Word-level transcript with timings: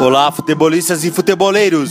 Olá, 0.00 0.30
futebolistas 0.30 1.02
e 1.02 1.10
futeboleiros. 1.10 1.90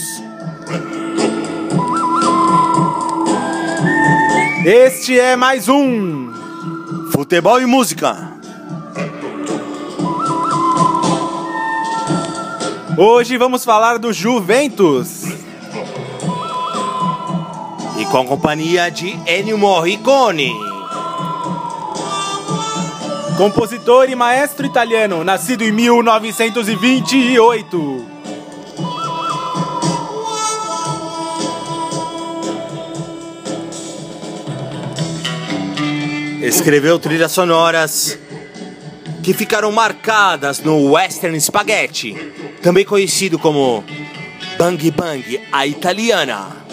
Este 4.65 5.19
é 5.19 5.35
mais 5.35 5.67
um 5.67 6.31
Futebol 7.11 7.59
e 7.59 7.65
música. 7.65 8.31
Hoje 12.97 13.37
vamos 13.37 13.65
falar 13.65 13.99
do 13.99 14.13
Juventus. 14.13 15.23
E 17.99 18.05
com 18.05 18.19
a 18.19 18.25
companhia 18.25 18.89
de 18.89 19.19
Ennio 19.27 19.57
Morricone. 19.57 20.66
Compositor 23.37 24.09
e 24.09 24.15
maestro 24.15 24.65
italiano, 24.65 25.23
nascido 25.23 25.63
em 25.63 25.71
1928. 25.71 28.05
Escreveu 36.41 36.97
trilhas 36.97 37.31
sonoras 37.31 38.17
que 39.21 39.35
ficaram 39.35 39.71
marcadas 39.71 40.61
no 40.61 40.93
Western 40.93 41.39
Spaghetti, 41.39 42.15
também 42.63 42.83
conhecido 42.83 43.37
como 43.37 43.83
Bang 44.57 44.89
Bang, 44.89 45.41
a 45.51 45.67
italiana. 45.67 46.65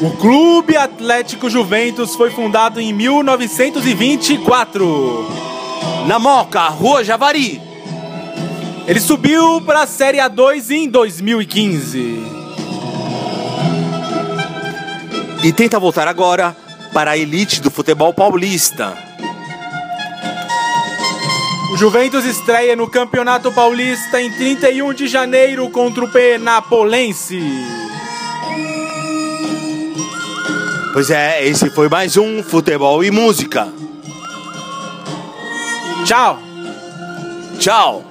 O 0.00 0.12
Clube 0.12 0.76
Atlético 0.76 1.50
Juventus 1.50 2.14
foi 2.14 2.30
fundado 2.30 2.80
em 2.80 2.92
1924. 2.92 5.28
Na 6.06 6.20
Moca, 6.20 6.68
Rua 6.68 7.02
Javari. 7.02 7.60
Ele 8.86 9.00
subiu 9.00 9.60
para 9.60 9.82
a 9.82 9.88
Série 9.88 10.18
A2 10.18 10.70
em 10.70 10.88
2015. 10.88 12.22
E 15.42 15.52
tenta 15.52 15.80
voltar 15.80 16.06
agora 16.06 16.56
para 16.92 17.10
a 17.10 17.18
elite 17.18 17.60
do 17.60 17.68
futebol 17.68 18.14
paulista. 18.14 18.96
O 21.72 21.76
Juventus 21.76 22.24
estreia 22.24 22.76
no 22.76 22.88
Campeonato 22.88 23.50
Paulista 23.50 24.22
em 24.22 24.30
31 24.30 24.94
de 24.94 25.08
janeiro 25.08 25.68
contra 25.70 26.04
o 26.04 26.08
Penapolense. 26.08 27.42
Pois 30.98 31.10
é, 31.10 31.46
esse 31.46 31.70
foi 31.70 31.88
mais 31.88 32.16
um 32.16 32.42
Futebol 32.42 33.04
e 33.04 33.10
Música. 33.12 33.68
Tchau. 36.04 36.40
Tchau. 37.60 38.04